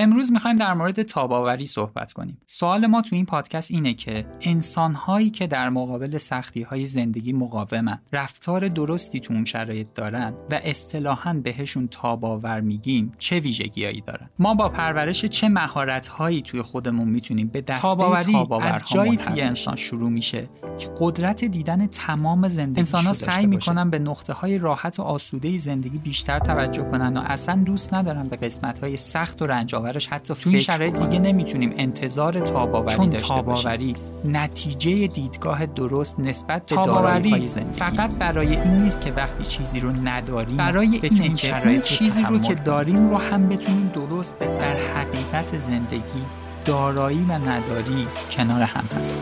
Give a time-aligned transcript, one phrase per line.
[0.00, 2.38] امروز می‌خوایم در مورد تاباوری صحبت کنیم.
[2.46, 7.98] سوال ما تو این پادکست اینه که انسانهایی که در مقابل سختی های زندگی مقاومن،
[8.12, 14.54] رفتار درستی تو اون شرایط دارن و اصطلاحا بهشون تاباور میگیم چه ویژگیهایی دارن؟ ما
[14.54, 19.76] با پرورش چه مهارت هایی توی خودمون می‌تونیم به دسته تاباوری از جایی توی انسان
[19.76, 20.48] شروع میشه
[20.78, 25.58] که قدرت دیدن تمام زندگی انسان ها سعی می‌کنن به نقطه های راحت و آسوده
[25.58, 30.06] زندگی بیشتر توجه کنن و اصلا دوست ندارن به قسمت های سخت و رنج آورش
[30.06, 36.74] حتی تو این شرایط دیگه نمی‌تونیم انتظار تاباوری چون داشته تاباوری نتیجه دیدگاه درست نسبت
[36.74, 41.68] به دارایی زندگی فقط برای این نیست که وقتی چیزی رو نداریم برای اینه که
[41.68, 46.22] اون چیزی رو که داریم رو هم بتونیم درست در حقیقت زندگی
[46.64, 49.18] دارایی و نداری کنار هم هست.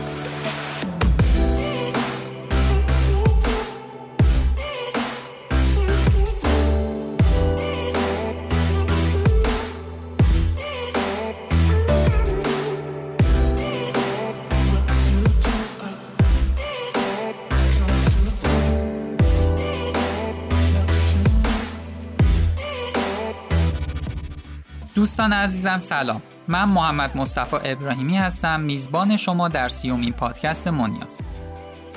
[24.99, 26.21] دوستان عزیزم سلام.
[26.47, 31.17] من محمد مصطفی ابراهیمی هستم میزبان شما در سیومین پادکست مونیاز.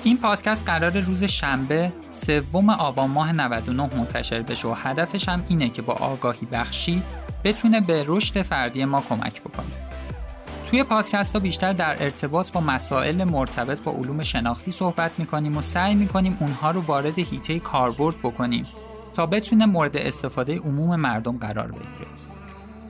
[0.04, 5.68] این پادکست قرار روز شنبه سوم آبان ماه 99 منتشر بشه و هدفش هم اینه
[5.68, 7.02] که با آگاهی بخشی
[7.44, 9.66] بتونه به رشد فردی ما کمک بکنه.
[10.70, 15.60] توی پادکست ها بیشتر در ارتباط با مسائل مرتبط با علوم شناختی صحبت می‌کنیم و
[15.60, 18.66] سعی می‌کنیم اونها رو وارد هیته کاربرد بکنیم
[19.14, 22.21] تا بتونه مورد استفاده عموم مردم قرار بگیره.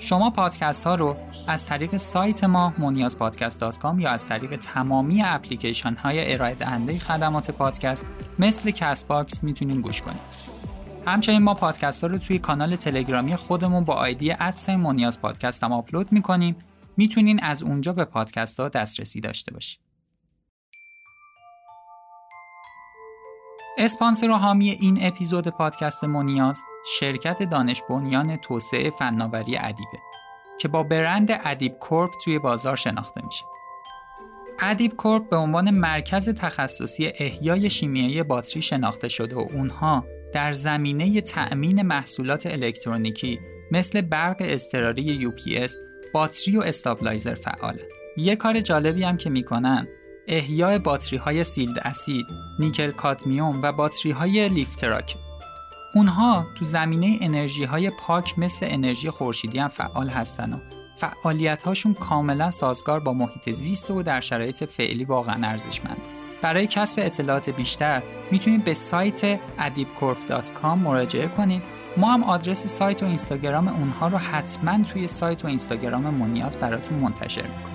[0.05, 1.17] شما پادکست ها رو
[1.48, 8.06] از طریق سایت ما moniazpodcast.com یا از طریق تمامی اپلیکیشن های ارائه دهنده خدمات پادکست
[8.39, 10.20] مثل Castbox می‌تونین گوش کنید.
[11.06, 16.12] همچنین ما پادکست ها رو توی کانال تلگرامی خودمون با آیدی اتساین moniazpodcast هم آپلود
[16.12, 16.56] می‌کنیم.
[16.97, 19.81] می‌تونین از اونجا به پادکست ها دسترسی داشته باشید.
[23.78, 29.98] اسپانسر و حامی این اپیزود پادکست مونیاز شرکت دانش بنیان توسعه فناوری ادیبه
[30.59, 33.44] که با برند ادیب کورپ توی بازار شناخته میشه.
[34.60, 41.20] ادیب کورپ به عنوان مرکز تخصصی احیای شیمیایی باتری شناخته شده و اونها در زمینه
[41.20, 45.72] تأمین محصولات الکترونیکی مثل برق اضطراری UPS،
[46.14, 47.88] باتری و استابلایزر فعاله.
[48.16, 49.88] یه کار جالبی هم که می‌کنن
[50.28, 52.26] احیای باتری های sealed acid،
[52.59, 55.16] نیکل کادمیوم و باتری های لیفتراک
[55.94, 60.56] اونها تو زمینه انرژی های پاک مثل انرژی خورشیدی هم فعال هستن و
[60.94, 66.00] فعالیت هاشون کاملا سازگار با محیط زیست و در شرایط فعلی واقعا ارزشمند.
[66.42, 71.62] برای کسب اطلاعات بیشتر می‌تونید به سایت adibcorp.com مراجعه کنید
[71.97, 76.98] ما هم آدرس سایت و اینستاگرام اونها رو حتما توی سایت و اینستاگرام مونیاز براتون
[76.98, 77.72] منتشر می‌کنیم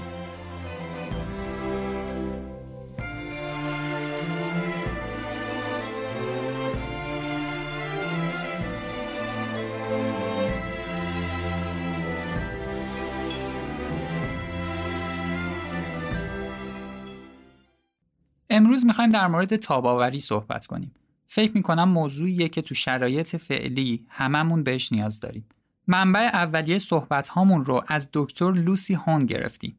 [18.78, 20.92] امروز می‌خوایم در مورد تاباوری صحبت کنیم.
[21.28, 25.46] فکر می‌کنم موضوعیه که تو شرایط فعلی هممون بهش نیاز داریم.
[25.88, 29.78] منبع اولیه صحبت هامون رو از دکتر لوسی هون گرفتیم.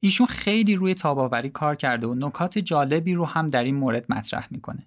[0.00, 4.48] ایشون خیلی روی تاباوری کار کرده و نکات جالبی رو هم در این مورد مطرح
[4.50, 4.86] می‌کنه.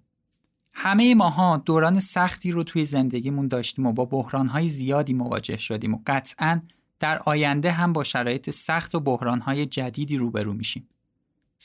[0.73, 5.99] همه ماها دوران سختی رو توی زندگیمون داشتیم و با بحرانهای زیادی مواجه شدیم و
[6.07, 6.61] قطعا
[6.99, 10.87] در آینده هم با شرایط سخت و بحرانهای جدیدی روبرو میشیم.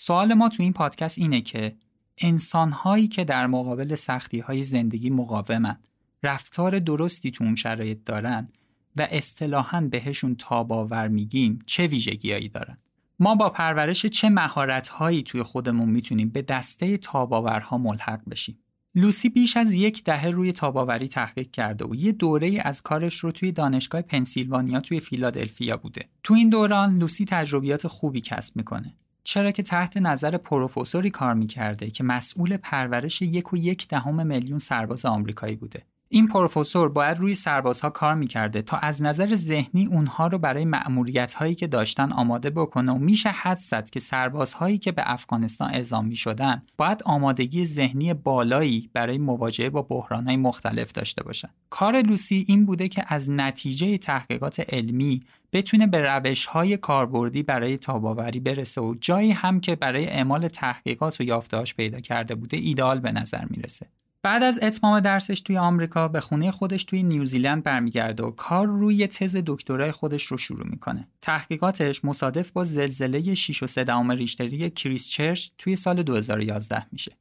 [0.00, 1.76] سوال ما تو این پادکست اینه که
[2.18, 5.76] انسانهایی که در مقابل سختی های زندگی مقاومن
[6.22, 8.48] رفتار درستی تو اون شرایط دارن
[8.96, 12.76] و اصطلاحا بهشون تاباور میگیم چه ویژگیهایی دارن
[13.18, 18.58] ما با پرورش چه مهارت هایی توی خودمون می‌تونیم به دسته تاباورها ملحق بشیم
[18.94, 23.32] لوسی بیش از یک دهه روی تاباوری تحقیق کرده و یه دوره از کارش رو
[23.32, 26.08] توی دانشگاه پنسیلوانیا توی فیلادلفیا بوده.
[26.22, 28.94] تو این دوران لوسی تجربیات خوبی کسب می‌کنه.
[29.30, 34.58] چرا که تحت نظر پروفسوری کار می‌کرده که مسئول پرورش یک و یک دهم میلیون
[34.58, 35.82] سرباز آمریکایی بوده.
[36.10, 41.34] این پروفسور باید روی سربازها کار می‌کرده تا از نظر ذهنی اونها رو برای مأموریت
[41.34, 46.06] هایی که داشتن آماده بکنه و میشه حد زد که سربازهایی که به افغانستان اعزام
[46.06, 51.48] می‌شدن باید آمادگی ذهنی بالایی برای مواجهه با بحرانهای مختلف داشته باشن.
[51.70, 55.22] کار لوسی این بوده که از نتیجه تحقیقات علمی
[55.52, 61.20] بتونه به روش های کاربردی برای تاباوری برسه و جایی هم که برای اعمال تحقیقات
[61.20, 63.86] و یافتهاش پیدا کرده بوده ایدال به نظر می‌رسه.
[64.28, 69.06] بعد از اتمام درسش توی آمریکا به خونه خودش توی نیوزیلند برمیگرده و کار روی
[69.06, 71.08] تز دکترای خودش رو شروع می‌کنه.
[71.20, 77.12] تحقیقاتش مصادف با زلزله 6 و 3 ریشتری کریس چرچ توی سال 2011 میشه.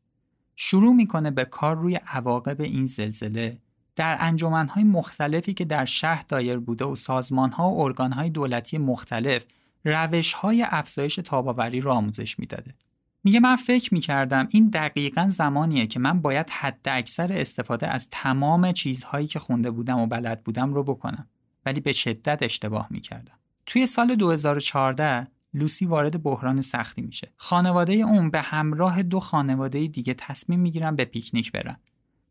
[0.56, 3.58] شروع می‌کنه به کار روی عواقب این زلزله
[3.96, 9.46] در انجمنهای مختلفی که در شهر دایر بوده و سازمانها و ارگانهای دولتی مختلف
[9.86, 12.74] روشهای افزایش تاباوری را آموزش می‌داده.
[13.28, 18.72] میگه من فکر می‌کردم این دقیقا زمانیه که من باید حد اکثر استفاده از تمام
[18.72, 21.28] چیزهایی که خونده بودم و بلد بودم رو بکنم
[21.66, 23.40] ولی به شدت اشتباه می‌کردم.
[23.66, 27.32] توی سال 2014 لوسی وارد بحران سختی میشه.
[27.38, 31.78] خانواده اون به همراه دو خانواده دیگه تصمیم می‌گیرن به پیکنیک برن.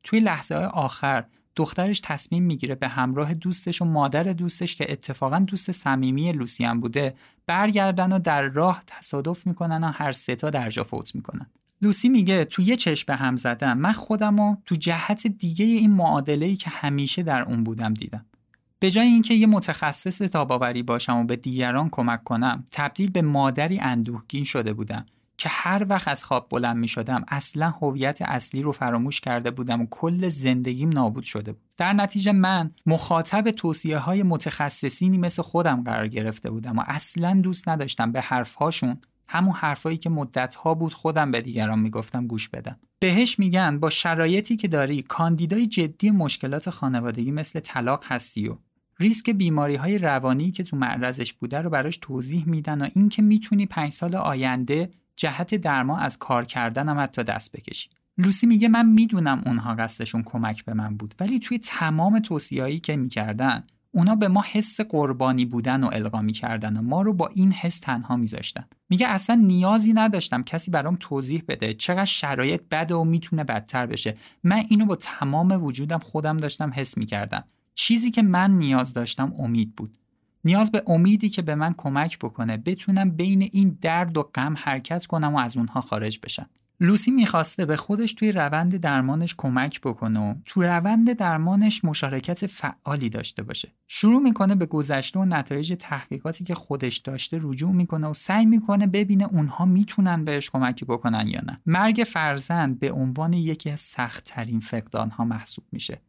[0.02, 1.24] توی لحظه آخر
[1.56, 7.14] دخترش تصمیم می‌گیره به همراه دوستش و مادر دوستش که اتفاقا دوست صمیمی لوسیان بوده
[7.46, 11.46] برگردن و در راه تصادف می‌کنن و هر ستا در جا فوت می‌کنن.
[11.82, 13.78] لوسی میگه تو یه چشم به هم زدم.
[13.78, 18.26] من خودم رو تو جهت دیگه این معادله که همیشه در اون بودم دیدم.
[18.78, 23.78] به جای اینکه یه متخصص تاباوری باشم و به دیگران کمک کنم تبدیل به مادری
[23.78, 25.06] اندوهگین شده بودم.
[25.38, 29.82] که هر وقت از خواب بلند می شدم اصلا هویت اصلی رو فراموش کرده بودم
[29.82, 31.62] و کل زندگیم نابود شده بود.
[31.76, 37.68] در نتیجه من مخاطب توصیه های متخصصینی مثل خودم قرار گرفته بودم و اصلا دوست
[37.68, 38.98] نداشتم به حرفهاشون
[39.28, 42.76] همون حرفایی که مدتها بود خودم به دیگران می‌گفتم گوش بدم.
[42.98, 48.56] بهش میگن با شرایطی که داری کاندیدای جدی مشکلات خانوادگی مثل طلاق هستی و
[49.00, 53.66] ریسک بیماری های روانی که تو معرضش بوده رو براش توضیح میدن و اینکه می‌تونی
[53.66, 57.88] پنج سال آینده جهت درما از کار کردنم حتی دست بکشی.
[58.18, 62.96] لوسی میگه من می‌دونم اونها قصدشون کمک به من بود ولی توی تمام توصیه‌ای که
[62.96, 67.52] می‌کردن اونا به ما حس قربانی بودن و القا می‌کردن و ما رو با این
[67.52, 68.64] حس تنها میذاشتن.
[68.88, 74.14] میگه اصلا نیازی نداشتم کسی برام توضیح بده چقدر شرایط بده و می‌تونه بدتر بشه.
[74.44, 77.44] من اینو با تمام وجودم خودم داشتم حس می‌کردم.
[77.74, 79.98] چیزی که من نیاز داشتم امید بود.
[80.46, 85.06] نیاز به امیدی که به من کمک بکنه بتونم بین این درد و غم حرکت
[85.06, 86.46] کنم و از اونها خارج بشم
[86.80, 93.08] لوسی می‌خواسته به خودش توی روند درمانش کمک بکنه و تو روند درمانش مشارکت فعالی
[93.08, 93.72] داشته باشه.
[93.86, 98.86] شروع می‌کنه به گذشته و نتایج تحقیقاتی که خودش داشته رجوع می‌کنه و سعی می‌کنه
[98.86, 101.60] ببینه اونها می‌تونن بهش کمکی بکنن یا نه.
[101.66, 106.00] مرگ فرزند به عنوان یکی از سختترین فقدانها محسوب میشه.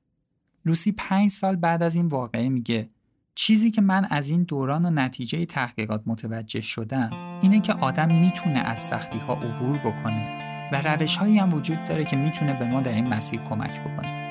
[0.65, 2.89] لوسی پنج سال بعد از این واقعه میگه
[3.39, 8.59] چیزی که من از این دوران و نتیجه تحقیقات متوجه شدم اینه که آدم می‌تونه
[8.59, 12.81] از سختی ها عبور بکنه و روش هایی هم وجود داره که می‌تونه به ما
[12.81, 14.26] در این مسیر کمک بکنه.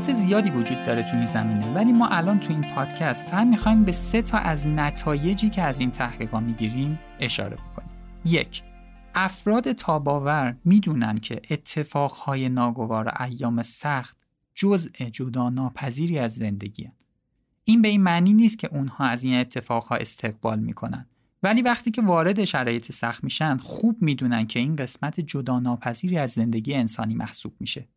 [0.00, 3.84] تحقیقات زیادی وجود داره تو این زمینه ولی ما الان تو این پادکست فهم می‌خوایم
[3.84, 7.90] به سه تا از نتایجی که از این تحقیقات می‌گیریم اشاره بکنیم
[8.24, 8.62] یک
[9.14, 14.16] افراد تاباور می‌دونن که اتفاقهای ناگوار ایام سخت
[14.54, 16.90] جزء جدا ناپذیری از زندگی.
[17.64, 21.06] این به این معنی نیست که اونها از این اتفاقها استقبال می‌کنن
[21.42, 26.30] ولی وقتی که وارد شرایط سخت میشن خوب می‌دونن که این قسمت جدا ناپذیری از
[26.30, 27.88] زندگی انسانی محسوب میشه.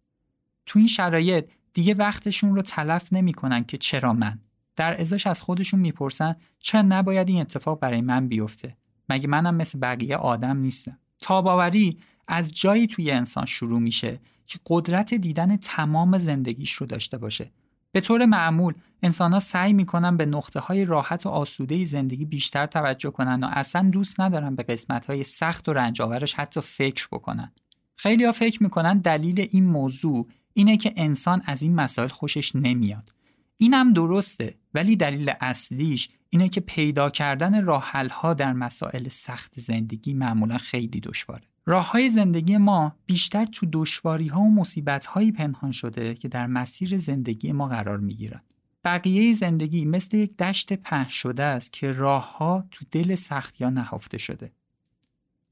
[0.66, 4.40] تو این شرایط دیگه وقتشون رو تلف نمی‌کنن که چرا من؟
[4.76, 8.78] در ازاش از خودشون می‌پرسن چرا نباید این اتفاق برای من بیفته؟
[9.10, 11.98] مگه منم مثل بقیه آدم نیستم؟ تاباوری
[12.28, 17.52] از جایی توی انسان شروع میشه که قدرت دیدن تمام زندگیش رو داشته باشه.
[17.92, 18.74] به طور معمول
[19.04, 23.48] انسان ها سعی می‌کنن به نقطه های راحت و آسوده زندگی بیشتر توجه کنن و
[23.52, 27.52] اصلا دوست ندارن به قسمت های سخت و رنجاورش حتی فکر بکنن.
[27.96, 33.10] خیلی فکر می‌کنن دلیل این موضوع اینه که انسان از این مسائل خوشش نمیاد.
[33.58, 40.14] اینم درسته ولی دلیل اصلیش اینه که پیدا کردن راه ها در مسائل سخت زندگی
[40.14, 41.44] معمولا خیلی دشواره.
[41.66, 46.48] راه های زندگی ما بیشتر تو دشواری ها و مصیبت هایی پنهان شده که در
[46.48, 48.42] مسیر زندگی ما قرار می گیرن.
[48.84, 53.70] بقیه زندگی مثل یک دشت په شده است که راه ها تو دل سختی ها
[53.70, 54.52] نهفته شده.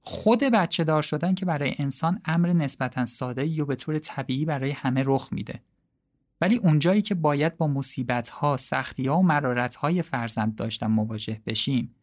[0.10, 4.72] خود بچه دار شدن که برای انسان امر نسبتا ساده یا به طور طبیعی برای
[4.72, 5.62] همه رخ میده.
[6.42, 11.42] ولی اونجایی که باید با مصیبت ها، سختی ها و مرارت های فرزند داشتن مواجه
[11.46, 11.96] بشیم،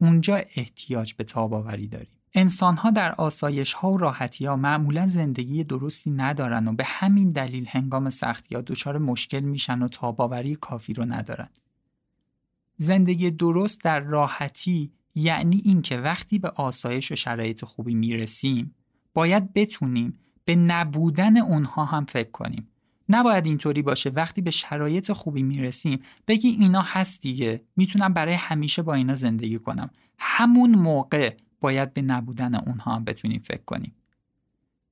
[0.00, 2.18] اونجا احتیاج به تاباوری داریم.
[2.34, 7.32] انسان ها در آسایش ها و راحتی ها معمولا زندگی درستی ندارن و به همین
[7.32, 11.48] دلیل هنگام سختی ها دچار مشکل میشن و تاباوری کافی رو ندارن.
[12.76, 18.74] زندگی درست در راحتی یعنی اینکه وقتی به آسایش و شرایط خوبی می‌رسیم
[19.14, 22.68] باید بتونیم به نبودن اونها هم فکر کنیم.
[23.08, 28.82] نباید اینطوری باشه وقتی به شرایط خوبی می‌رسیم بگی اینا هست دیگه می‌تونم برای همیشه
[28.82, 33.94] با اینا زندگی کنم همون موقع باید به نبودن اونها هم بتونیم فکر کنیم.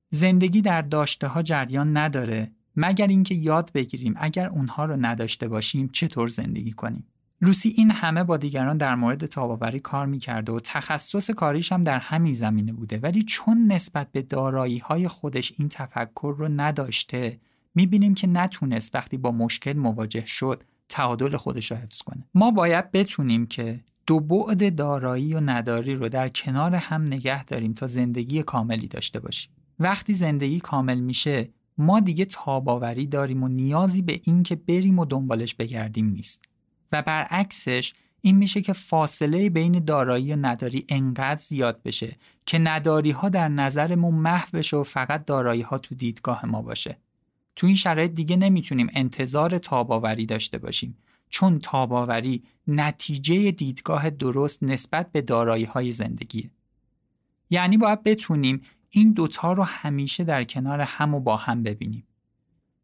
[0.09, 5.89] زندگی در داشته ها جریان نداره مگر اینکه یاد بگیریم اگر اونها رو نداشته باشیم
[5.93, 7.07] چطور زندگی کنیم.
[7.41, 11.99] لوسی این همه با دیگران در مورد تاباوری کار می‌کرده و تخصص کاریش هم در
[11.99, 17.39] همین زمینه بوده ولی چون نسبت به دارایی های خودش این تفکر رو نداشته
[17.75, 22.91] می‌بینیم که نتونست وقتی با مشکل مواجه شد تعادل خودش رو حفظ کنه ما باید
[22.91, 28.43] بتونیم که دو بعد دارایی و نداری رو در کنار هم نگه داریم تا زندگی
[28.43, 29.51] کاملی داشته باشیم.
[29.79, 35.05] وقتی زندگی کامل میشه ما دیگه تاباوری داریم و نیازی به این که بریم و
[35.05, 36.48] دنبالش بگردیم نیست.
[36.91, 42.15] و برعکسش این میشه که فاصله بین دارایی و نداری انقدر زیاد بشه
[42.45, 46.97] که نداری ها در نظرمون محو بشه و فقط دارایی ها تو دیدگاه ما باشه.
[47.55, 50.97] تو این شرایط دیگه نمی‌تونیم انتظار تاباوری داشته باشیم
[51.29, 56.51] چون تاباوری نتیجه دیدگاه درست نسبت به دارایی های زندگیه.
[57.49, 62.03] یعنی باید بتونیم این دوتا رو همیشه در کنار هم و با هم ببینیم.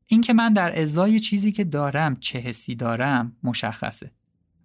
[0.07, 4.11] اینکه من در ازای چیزی که دارم چه حسی دارم مشخصه.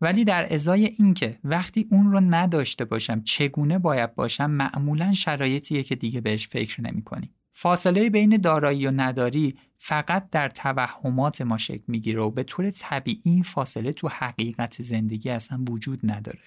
[0.01, 5.95] ولی در ازای اینکه وقتی اون رو نداشته باشم چگونه باید باشم معمولا شرایطیه که
[5.95, 7.35] دیگه بهش فکر نمی کنیم.
[7.53, 13.21] فاصله بین دارایی و نداری فقط در توهمات ما شکل می‌گیره و به طور طبیعی
[13.25, 16.41] این فاصله تو حقیقت زندگی اصلا وجود نداره.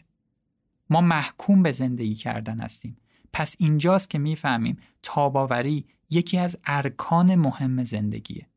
[0.89, 2.97] ما محکوم به زندگی کردن هستیم.
[3.33, 8.47] پس اینجاست که می‌فهمیم تاباوری یکی از ارکان مهم زندگیه.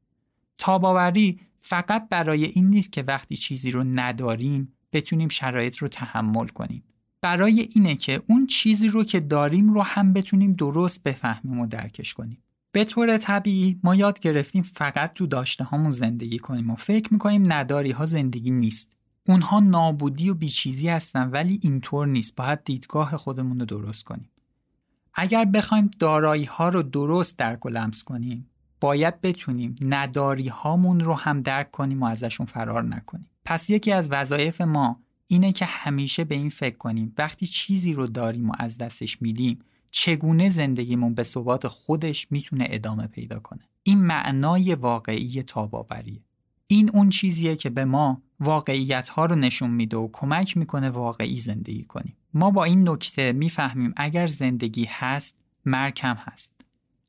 [0.58, 6.82] تاباوری فقط برای این نیست که وقتی چیزی رو نداریم بتونیم شرایط رو تحمل کنیم.
[7.20, 12.14] برای اینه که اون چیزی رو که داریم رو هم بتونیم درست بفهمیم و درکش
[12.14, 12.38] کنیم.
[12.72, 17.52] به طور طبیعی ما یاد گرفتیم فقط تو داشته هامون زندگی کنیم و فکر می‌کنیم
[17.52, 18.96] نداری ها زندگی نیست.
[19.28, 22.36] اونها نابودی و بیچیزی هستن ولی اینطور نیست.
[22.36, 24.30] باید دیدگاه خودمون رو درست کنیم.
[25.14, 28.50] اگر بخوایم دارایی ها رو درست درک و لمس کنیم
[28.86, 33.30] باید بتونیم نداری هامون رو هم درک کنیم و ازشون فرار نکنیم.
[33.44, 38.06] پس یکی از وظایف ما اینه که همیشه به این فکر کنیم وقتی چیزی رو
[38.06, 39.58] داریم و از دستش میدیم
[39.90, 46.20] چگونه زندگیمون به ثبات خودش می‌تونه ادامه پیدا کنه؟ این معنای واقعی تاباوریه.
[46.66, 51.38] این اون چیزیه که به ما واقعیت ها رو نشون میده و کمک می‌کنه واقعی
[51.38, 52.16] زندگی کنیم.
[52.34, 56.52] ما با این نکته می‌فهمیم اگر زندگی هست مرگ هم هست.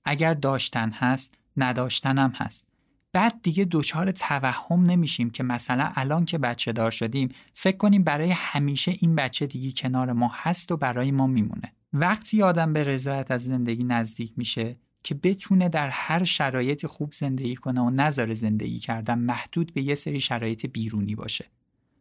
[0.05, 2.67] اگر داشتن هست نداشتن هم هست.
[3.13, 8.31] بعد دیگه دچار توهم نمیشیم که مثلا الان که بچه دار شدیم فکر کنیم برای
[8.31, 11.73] همیشه این بچه دیگه کنار ما هست و برای ما میمونه.
[11.93, 17.55] وقتی آدم به رضایت از زندگی نزدیک میشه که بتونه در هر شرایط خوب زندگی
[17.55, 21.45] کنه و نظر زندگی کردن محدود به یه سری شرایط بیرونی باشه.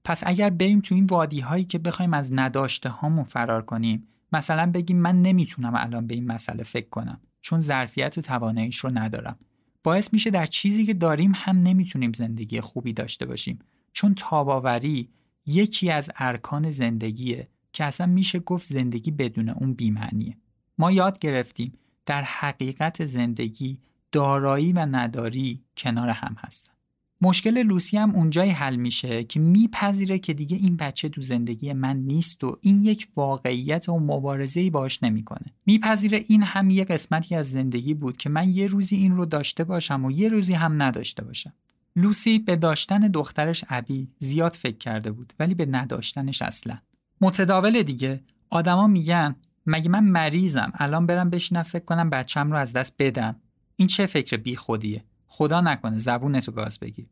[0.04, 4.70] پس اگر بریم تو این وادی هایی که بخوایم از نداشته هامون فرار کنیم مثلا
[4.70, 7.20] بگیم من نمی‌تونم الان به این مسئله فکر کنم.
[7.46, 9.38] چون ظرفیت و تواناییش رو ندارم.
[9.82, 13.58] باعث میشه در چیزی که داریم هم نمی‌تونیم زندگی خوبی داشته باشیم.
[13.92, 15.08] چون تاباوری
[15.46, 20.36] یکی از ارکان زندگیه که اصلا میشه گفت زندگی بدون اون بیمعنیه.
[20.78, 21.72] ما یاد گرفتیم
[22.06, 23.78] در حقیقت زندگی
[24.12, 26.72] دارایی و نداری کنار هم هستن
[27.20, 31.96] مشکل لوسی هم اونجایی حل میشه که میپذیره که دیگه این بچه تو زندگی من
[31.96, 35.54] نیست و این یک واقعیت و مبارزه باش نمی‌کنه.
[35.66, 39.64] میپذیره این هم یه قسمتی از زندگی بود که من یه روزی این رو داشته
[39.64, 41.52] باشم و یه روزی هم نداشته باشم.
[41.96, 46.78] لوسی به داشتن دخترش ابی زیاد فکر کرده بود ولی به نداشتنش اصلا.
[47.20, 48.20] متداول دیگه
[48.50, 53.36] آدما میگن مگه من مریضم الان برم بشینم فکر کنم بچم رو از دست بدم
[53.76, 55.04] این چه فکر بیخودیه
[55.36, 57.06] خدا نکنه زبونتو گاز بگیر.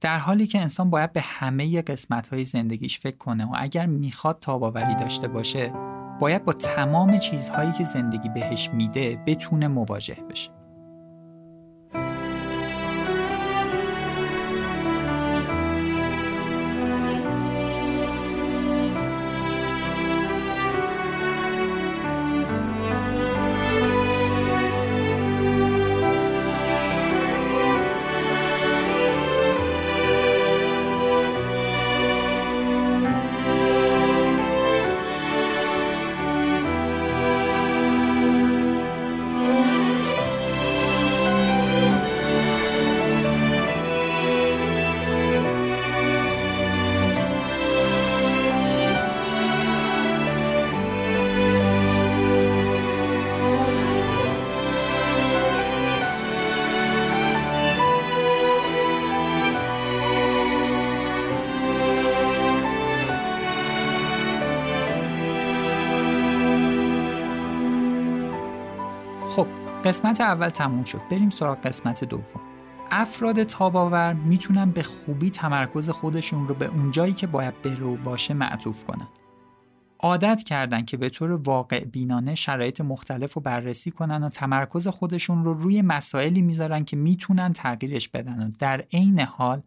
[0.00, 4.38] در حالی که انسان باید به همه قسمت های زندگیش فکر کنه و اگر می‌خواد
[4.38, 5.72] تاباوری داشته باشه
[6.20, 10.50] باید با تمام چیزهایی که زندگی بهش میده بتونه مواجه بشه.
[69.84, 71.00] قسمت اول تموم شد.
[71.10, 72.40] بریم سراغ قسمت دوم.
[72.90, 78.84] افراد تاباور می‌تونن به خوبی تمرکز خودشون رو به اونجایی که باید برو باشه معطوف
[78.84, 79.08] کنن.
[79.98, 85.44] عادت کردن که به طور واقع بینانه شرایط مختلف رو بررسی کنن و تمرکز خودشون
[85.44, 89.62] رو روی مسائلی می‌ذارن که می‌تونن تغییرش بدن و در عین حال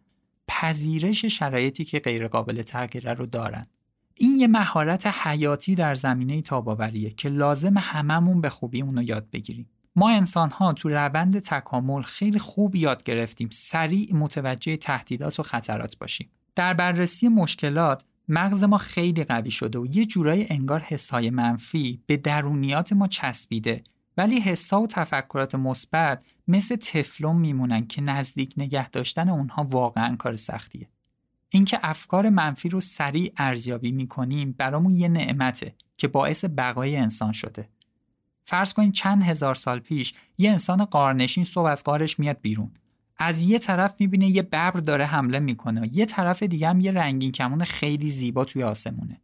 [0.48, 3.66] پذیرش شرایطی که غیرقابل تغییره رو دارن.
[4.14, 9.68] این یه مهارت حیاتی در زمینه تاباوریه که لازم هممون به خوبی اونو یاد بگیریم.
[9.96, 15.98] ما انسان ها تو روند تکامل خیلی خوب یاد گرفتیم سریع متوجه تهدیدات و خطرات
[15.98, 16.30] باشیم.
[16.54, 22.16] در بررسی مشکلات مغز ما خیلی قوی شده و یه جورایی انگار حسای منفی به
[22.16, 23.82] درونیات ما چسبیده
[24.16, 30.36] ولی حسا و تفکرات مثبت مثل تفلون میمونن که نزدیک نگه داشتن اونها واقعا کار
[30.36, 30.88] سختیه.
[31.48, 37.68] اینکه افکار منفی رو سریع ارزیابی می‌کنیم برامون یه نعمته که باعث بقای انسان شده.
[38.48, 42.70] فرض کنید چند هزار سال پیش یه انسان قارنشین صبح از قارش میاد بیرون.
[43.18, 45.90] از یه طرف می‌بینه یه ببر داره حمله می‌کنه.
[45.92, 49.20] یه طرف دیگه هم یه رنگین کمون خیلی زیبا توی آسمونه.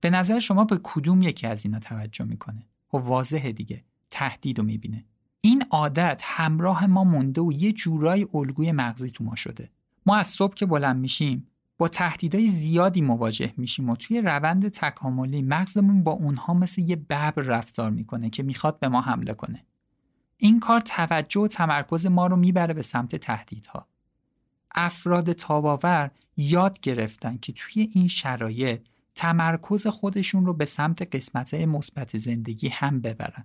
[0.00, 3.82] به نظر شما به کدوم یکی از اینا توجه می‌کنه؟ خب واضحه دیگه.
[4.10, 5.04] تهدید رو می‌بینه.
[5.40, 9.70] این عادت همراه ما مونده و یه جورای الگوی مغزی تو ما شده.
[10.06, 11.46] ما از صبح که بلند میشیم
[11.78, 17.42] با تهدیدهای زیادی مواجه میشیم و توی روند تکاملی مغزمون با اونها مثل یه ببر
[17.42, 19.64] رفتار می‌کنه که می‌خواد به ما حمله کنه.
[20.36, 23.86] این کار توجه و تمرکز ما رو می‌بره به سمت تهدیدها.
[24.74, 28.80] افراد تاباور یاد گرفتن که توی این شرایط
[29.14, 33.44] تمرکز خودشون رو به سمت قسمت مثبت زندگی هم ببرن.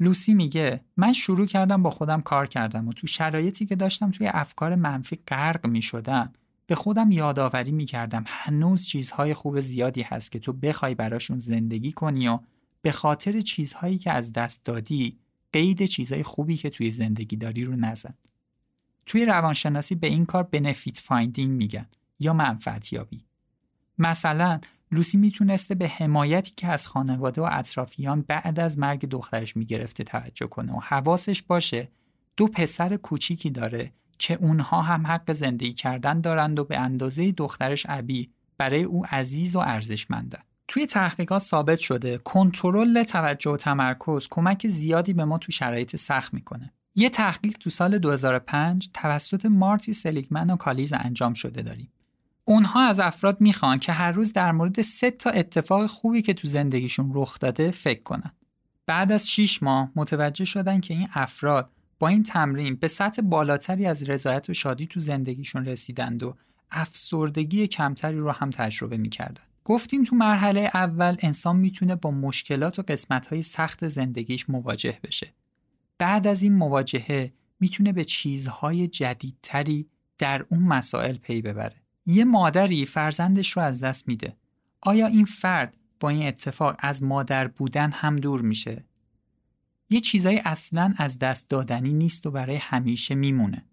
[0.00, 4.26] لوسی میگه من شروع کردم با خودم کار کردم و تو شرایطی که داشتم توی
[4.26, 6.32] افکار منفی غرق می شدم
[6.70, 11.92] به خودم یادآوری می کردم هنوز چیزهای خوب زیادی هست که تو بخوای براشون زندگی
[11.92, 12.38] کنی و
[12.82, 15.18] به خاطر چیزهایی که از دست دادی
[15.52, 18.14] قید چیزهای خوبی که توی زندگی داری رو نزن.
[19.06, 21.86] توی روانشناسی به این کار benefit finding میگن
[22.18, 23.24] یا منفعت یابی.
[23.98, 24.60] مثلا
[24.92, 30.46] لوسی می‌تونسته به حمایتی که از خانواده و اطرافیان بعد از مرگ دخترش می‌گرفته توجه
[30.46, 31.88] کنه و حواسش باشه
[32.36, 37.86] دو پسر کوچیکی داره که اونها هم حق زندگی کردن دارند و به اندازه دخترش
[37.88, 40.38] ابی برای او عزیز و ارزشمندن.
[40.68, 46.34] توی تحقیقات ثابت شده کنترل توجه و تمرکز کمک زیادی به ما تو شرایط سخت
[46.34, 46.72] می‌کنه.
[46.94, 51.92] یه تحقیق تو سال 2005 توسط مارتی سلیگمن و کالیز انجام شده داریم.
[52.44, 56.48] اونها از افراد می‌خوان که هر روز در مورد سه تا اتفاق خوبی که تو
[56.48, 58.30] زندگیشون رخ داده فکر کنن.
[58.86, 63.86] بعد از 6 ماه متوجه شدن که این افراد با این تمرین به سطح بالاتری
[63.86, 66.36] از رضایت و شادی تو زندگیشون رسیدند و
[66.70, 69.42] افسردگی کمتری رو هم تجربه می‌کردن.
[69.64, 75.32] گفتیم تو مرحله اول انسان می‌تونه با مشکلات و قسمتهای سخت زندگیش مواجه بشه.
[75.98, 79.86] بعد از این مواجهه می‌تونه به چیزهای جدیدتری
[80.18, 81.76] در اون مسائل پی ببره.
[82.06, 84.36] یه مادری فرزندش رو از دست میده.
[84.80, 88.84] آیا این فرد با این اتفاق از مادر بودن هم دور میشه
[89.90, 93.64] یه چیزایی اصلا از دست دادنی نیست و برای همیشه میمونه.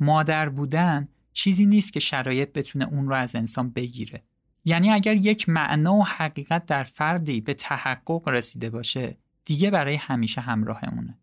[0.00, 4.22] مادر بودن چیزی نیست که شرایط بتونه اون رو از انسان بگیره.
[4.64, 10.40] یعنی اگر یک معنا و حقیقت در فردی به تحقق رسیده باشه دیگه برای همیشه
[10.40, 11.18] همراهمونه.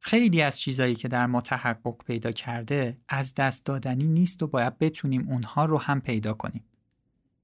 [0.00, 4.78] خیلی از چیزایی که در ما تحقق پیدا کرده از دست دادنی نیست و باید
[4.78, 6.64] بتونیم اونها رو هم پیدا کنیم.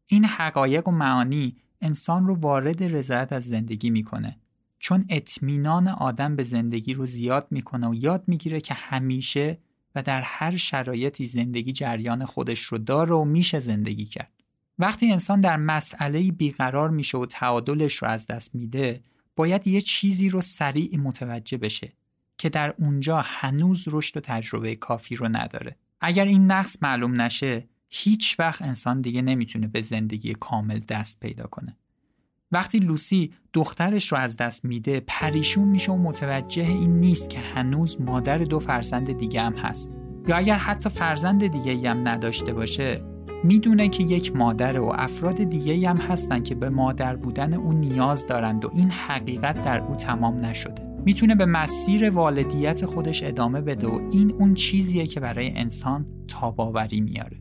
[0.06, 4.38] این حقایق و معانی انسان رو وارد رضایت از زندگی می‌کنه.
[4.82, 9.58] چون اطمینان آدم به زندگی رو زیاد می‌کنه و یاد می‌گیره که همیشه
[9.94, 14.32] و در هر شرایطی زندگی جریان خودش رو داره و میشه زندگی کرد.
[14.78, 19.00] وقتی انسان در مسئله بیقرار میشه و تعادلش رو از دست میده
[19.36, 21.92] باید یه چیزی رو سریع متوجه بشه
[22.38, 25.76] که در اونجا هنوز رشد و تجربه کافی رو نداره.
[26.00, 31.46] اگر این نقص معلوم نشه هیچ وقت انسان دیگه نمی‌تونه به زندگی کامل دست پیدا
[31.46, 31.76] کنه.
[32.52, 38.00] وقتی لوسی دخترش رو از دست میده پریشون میشه و متوجه این نیست که هنوز
[38.00, 39.92] مادر دو فرزند دیگه هم هست.
[40.28, 43.04] یا اگر حتی فرزند دیگه هم نداشته باشه
[43.44, 48.26] می‌دونه که یک مادر و افراد دیگه هم هستن که به مادر بودن او نیاز
[48.26, 50.92] دارند و این حقیقت در او تمام نشده.
[51.04, 57.00] می‌تونه به مسیر والدیت خودش ادامه بده و این اون چیزیه که برای انسان تاباوری
[57.00, 57.36] میاره.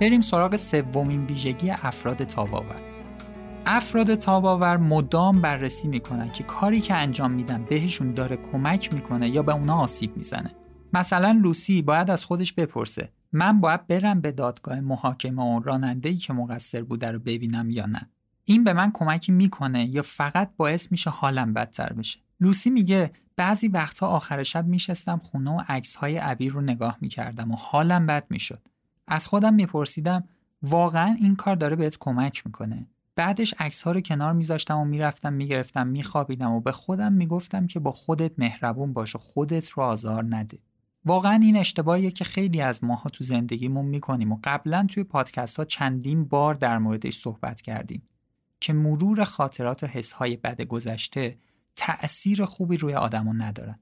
[0.00, 2.76] بریم سراغ سومین ویژگی افراد تاباور.
[3.66, 9.42] افراد تاباور مدام بررسی می‌کنن که کاری که انجام میدن بهشون داره کمک می‌کنه یا
[9.42, 10.50] به اونا آسیب می‌زنه.
[10.92, 16.32] مثلا لوسی باید از خودش بپرسه من باید برم به دادگاه محاکمه و راننده که
[16.32, 18.08] مقصر بوده رو ببینم یا نه.
[18.44, 23.68] این به من کمکی می‌کنه یا فقط باعث میشه حالم بدتر بشه؟ لوسی میگه بعضی
[23.68, 28.24] وقتها آخر شب میشستم خونه و عکس های عبیر رو نگاه می‌کردم و حالم بد
[28.30, 28.60] می‌شد.
[29.10, 30.24] از خودم میپرسیدم
[30.62, 35.32] واقعا این کار داره بهت کمک می‌کنه بعدش عکس ها رو کنار میذاشتم و می‌رفتم
[35.32, 40.24] می‌گرفتم میخوابیدم و به خودم می‌گفتم که با خودت مهربون باش و خودت رو آزار
[40.24, 40.58] نده
[41.04, 45.64] واقعا این اشتباهیه که خیلی از ماها تو زندگیمون می‌کنیم و قبلا توی پادکست ها
[45.64, 48.02] چندین بار در موردش صحبت کردیم
[48.60, 51.38] که مرور خاطرات و حسهای بد گذشته
[51.76, 53.78] تأثیر خوبی روی آدمون ندارن.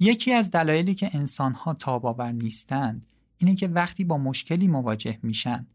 [0.00, 3.06] یکی از دلایلی که انسانها تاباور نیستند
[3.42, 5.66] اینه که وقتی با مشکلی مواجه میشن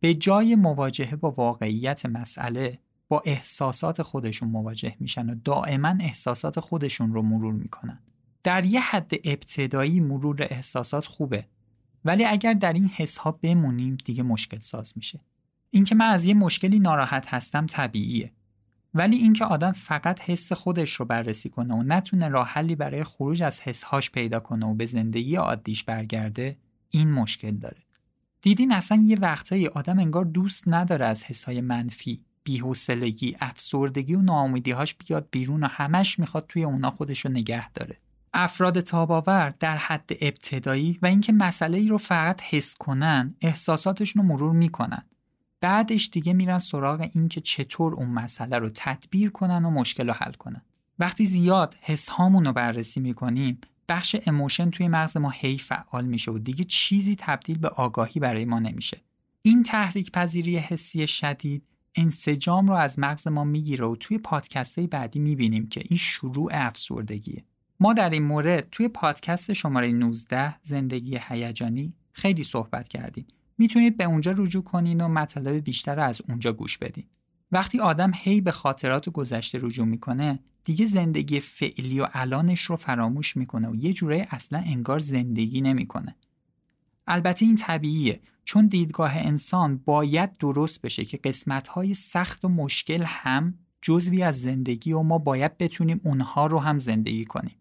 [0.00, 7.14] به جای مواجهه با واقعیت مسئله با احساسات خودشون مواجه میشن و دائما احساسات خودشون
[7.14, 8.02] رو مرور می‌کنن.
[8.42, 11.46] در یه حد ابتدایی مرور احساسات خوبه
[12.04, 15.20] ولی اگر در این حس ها بمونیم دیگه مشکل ساز میشه.
[15.70, 18.32] اینکه من از یه مشکلی ناراحت هستم طبیعیه
[18.94, 23.42] ولی اینکه آدم فقط حس خودش رو بررسی کنه و نتونه راه حلی برای خروج
[23.42, 26.56] از حسهاش پیدا کنه و به زندگی عادیش برگرده
[26.96, 27.76] این مشکل داره.
[28.40, 34.94] دیدین اصلا یه وقتایی آدم انگار دوست نداره از حسای منفی بی‌حوصلگی افسردگی و ناامیدیهاش
[34.94, 37.96] بیاد بیرون و همش می‌خواد توی اونا خودش رو نگه داره.
[38.34, 44.28] افراد تاباور در حد ابتدایی و اینکه مسئله ای رو فقط حس کنن احساساتشون رو
[44.28, 45.02] مرور می‌کنن.
[45.60, 50.32] بعدش دیگه میرن سراغ اینکه چطور اون مسئله رو تدبیر کنن و مشکل رو حل
[50.32, 50.62] کنن.
[50.98, 56.38] وقتی زیاد حس رو بررسی می‌کنیم بخش اموشن توی مغز ما هی فعال میشه و
[56.38, 59.00] دیگه چیزی تبدیل به آگاهی برای ما نمیشه.
[59.42, 61.62] این تحریک پذیری حسی شدید
[61.94, 66.50] انسجام رو از مغز ما می‌گیره و توی پادکست های بعدی می‌بینیم که این شروع
[66.52, 67.44] افسردگیه.
[67.80, 73.26] ما در این مورد توی پادکست شماره 19 زندگی هیجانی خیلی صحبت کردیم.
[73.58, 77.04] می‌تونید به اونجا رجوع کنین و مطالب بیشتر رو از اونجا گوش بدین.
[77.52, 83.36] وقتی آدم هی به خاطرات گذشته رجوع می‌کنه دیگه زندگی فعلی و الانش رو فراموش
[83.36, 86.16] می‌کنه و یه جوره اصلا انگار زندگی نمی‌کنه.
[87.06, 93.54] البته این طبیعیه چون دیدگاه انسان باید درست بشه که قسمت‌های سخت و مشکل هم
[93.82, 97.56] جزوی از زندگی و ما باید بتونیم اونها رو هم زندگی کنیم.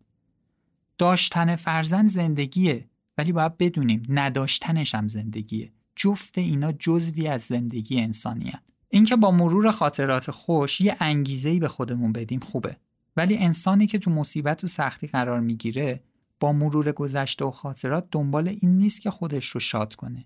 [0.97, 5.71] داشتن فرزند زندگیه ولی باید بدونیم نداشتنش هم زندگیه.
[5.95, 8.61] جفت اینا جزوی از زندگی انسانی هن.
[8.89, 12.77] اینکه با مرور خاطرات خوش یه انگیزه به خودمون بدیم خوبه.
[13.17, 16.03] ولی انسانی که تو مصیبت و سختی قرار می‌گیره
[16.39, 20.25] با مرور گذشته و خاطرات دنبال این نیست که خودش رو شاد کنه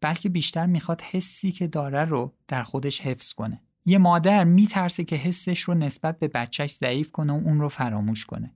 [0.00, 3.60] بلکه بیشتر می‌خواد حسی که داره رو در خودش حفظ کنه.
[3.86, 8.24] یه مادر میترسه که حسش رو نسبت به بچهش ضعیف کنه و اون رو فراموش
[8.24, 8.54] کنه.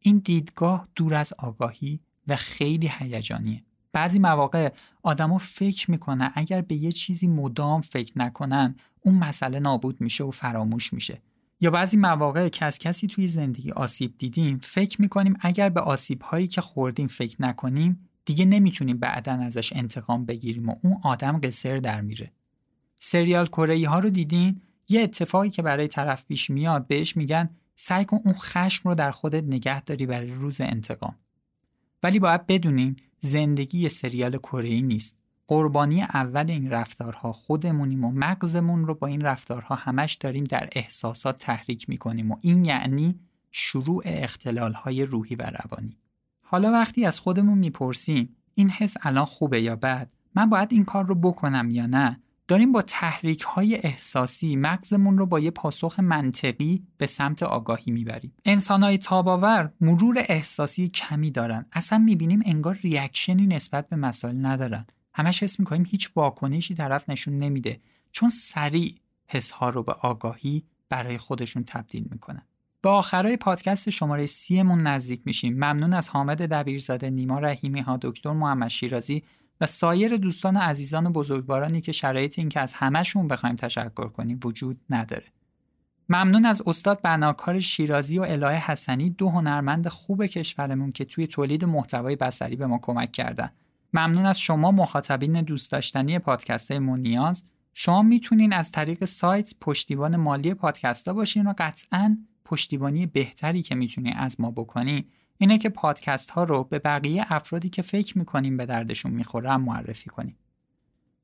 [0.00, 3.62] این دیدگاه دور از آگاهی و خیلی هیجانیه.
[3.92, 10.00] بعضی مواقع آدما فکر می‌کنن اگر به یه چیزی مدام فکر نکنن اون مسئله نابود
[10.00, 11.22] میشه و فراموش میشه.
[11.60, 16.22] یا بعضی مواقع که از کسی توی زندگی آسیب دیدیم فکر می‌کنیم اگر به آسیب
[16.22, 21.78] هایی که خوردیم فکر نکنیم دیگه نمی‌تونیم بعدا ازش انتقام بگیریم و اون آدم قصر
[21.78, 22.32] در میره.
[22.98, 28.04] سریال کره ها رو دیدین یه اتفاقی که برای طرف پیش میاد بهش میگن سعی
[28.04, 31.16] کن اون خشم رو در خودت نگه داری برای روز انتقام.
[32.02, 35.16] ولی باید بدونیم زندگی سریال کره نیست.
[35.48, 41.38] قربانی اول این رفتارها خودمونیم و مغزمون رو با این رفتارها همش داریم در احساسات
[41.38, 45.96] تحریک می‌کنیم و این یعنی شروع اختلالهای روحی و روانی.
[46.40, 51.06] حالا وقتی از خودمون می‌پرسیم این حس الان خوبه یا بد من باید این کار
[51.06, 56.82] رو بکنم یا نه داریم با تحریک های احساسی مغزمون رو با یه پاسخ منطقی
[56.96, 58.32] به سمت آگاهی می‌بریم.
[58.44, 61.66] انسان های تاباور مرور احساسی کمی دارن.
[61.72, 64.86] اصلا می‌بینیم انگار ریاکشنی نسبت به مسائل ندارن.
[65.16, 67.80] همش حس می‌کنیم هیچ واکنشی طرف نشون نمیده.
[68.12, 68.94] چون سریع
[69.26, 72.42] حسها رو به آگاهی برای خودشون تبدیل می‌کنن
[72.82, 75.54] به آخرای پادکست شماره سیمون نزدیک میشیم.
[75.54, 79.22] ممنون از حامد دبیرزاده نیما رحیمی ها دکتر محمد شیرازی
[79.60, 84.40] و سایر دوستان عزیزان و بزرگوارانی که شرایط این که از همهشون بخوایم تشکر کنیم
[84.44, 85.24] وجود نداره.
[86.08, 91.64] ممنون از استاد بناکار شیرازی و الهه حسنی دو هنرمند خوب کشورمون که توی تولید
[91.64, 93.50] محتوای بصری به ما کمک کردن.
[93.96, 100.54] ممنون از شما مخاطبین دوست داشتنی پادکست مونیاز شما می‌تونین از طریق سایت پشتیبان مالی
[100.54, 105.04] پادکست ها باشین و قطعا پشتیبانی بهتری که می‌تونین از ما بکنین
[105.38, 110.10] اینه که پادکست ها رو به بقیه افرادی که فکر می‌کنیم به دردشون می‌خورن معرفی
[110.10, 110.36] کنیم.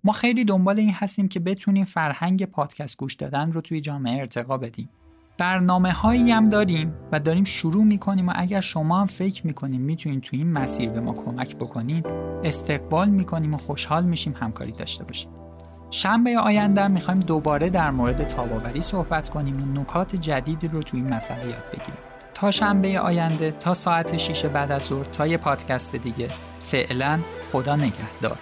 [0.04, 4.58] ما خیلی دنبال این هستیم که بتونیم فرهنگ پادکست گوش دادن رو توی جامعه ارتقا
[4.58, 4.88] بدیم.
[5.38, 10.20] برنامه هایی هم داریم و داریم شروع می‌کنیم و اگر شما هم فکر می‌کنیم می‌تونین
[10.20, 12.02] توی این مسیر به ما کمک بکنین
[12.44, 15.30] استقبال می‌کنیم و خوشحال میشیم همکاری داشته باشیم.
[15.90, 21.14] شنبه آینده می‌خوایم دوباره در مورد تاباوری صحبت کنیم و نکات جدیدی رو توی این
[21.14, 21.98] مسئله یاد بگیریم.
[22.34, 26.28] تا شنبه آینده تا ساعت 6 بعد از ظهر تا یه پادکست دیگه
[26.60, 27.20] فعلا
[27.52, 28.38] خدا نگهدار.